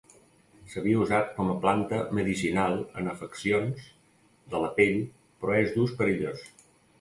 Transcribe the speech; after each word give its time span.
S'havia 0.69 1.01
usat 1.01 1.27
com 1.35 1.51
a 1.51 1.57
planta 1.65 1.99
medicinal 2.19 2.77
en 3.01 3.11
afeccions 3.11 3.85
de 4.55 4.63
la 4.65 4.71
pell 4.81 4.99
però 5.45 5.61
és 5.67 5.71
d'ús 5.77 5.95
perillós. 6.03 6.43